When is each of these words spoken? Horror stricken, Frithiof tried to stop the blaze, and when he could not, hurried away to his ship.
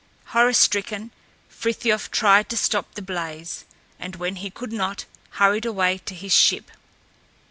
Horror 0.33 0.53
stricken, 0.53 1.11
Frithiof 1.47 2.09
tried 2.09 2.49
to 2.49 2.57
stop 2.57 2.95
the 2.95 3.03
blaze, 3.03 3.65
and 3.99 4.15
when 4.15 4.37
he 4.37 4.49
could 4.49 4.73
not, 4.73 5.05
hurried 5.33 5.63
away 5.67 5.99
to 5.99 6.15
his 6.15 6.33
ship. 6.33 6.71